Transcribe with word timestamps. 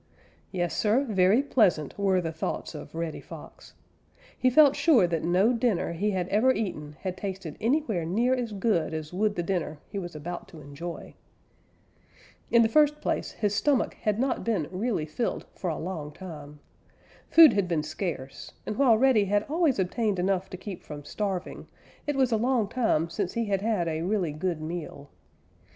Yes, 0.51 0.75
Sir, 0.75 1.03
very 1.07 1.43
pleasant 1.43 1.95
were 1.95 2.21
the 2.21 2.31
thoughts 2.31 2.73
of 2.73 2.95
Reddy 2.95 3.21
Fox. 3.21 3.75
He 4.35 4.49
felt 4.49 4.75
sure 4.75 5.05
that 5.05 5.23
no 5.23 5.53
dinner 5.53 5.91
he 5.93 6.09
had 6.09 6.27
ever 6.29 6.51
eaten 6.51 6.95
had 7.01 7.15
tasted 7.15 7.55
anywhere 7.61 8.03
near 8.03 8.33
as 8.33 8.51
good 8.51 8.95
as 8.95 9.13
would 9.13 9.35
the 9.35 9.43
dinner 9.43 9.77
he 9.91 9.99
was 9.99 10.15
about 10.15 10.47
to 10.47 10.59
enjoy. 10.59 11.13
In 12.49 12.63
the 12.63 12.67
first 12.67 12.99
place 12.99 13.33
his 13.33 13.53
stomach 13.53 13.93
had 13.93 14.19
not 14.19 14.43
been 14.43 14.67
really 14.71 15.05
filled 15.05 15.45
for 15.53 15.69
a 15.69 15.77
long 15.77 16.11
time. 16.11 16.61
Food 17.29 17.53
had 17.53 17.67
been 17.67 17.83
scarce, 17.83 18.53
and 18.65 18.77
while 18.77 18.97
Reddy 18.97 19.25
had 19.25 19.43
always 19.47 19.77
obtained 19.77 20.17
enough 20.17 20.49
to 20.49 20.57
keep 20.57 20.81
from 20.81 21.05
starving, 21.05 21.67
it 22.07 22.15
was 22.15 22.31
a 22.31 22.37
long 22.37 22.67
time 22.67 23.07
since 23.11 23.33
he 23.33 23.45
had 23.45 23.61
had 23.61 23.87
a 23.87 24.01
really 24.01 24.31
good 24.33 24.63
meal. 24.63 25.11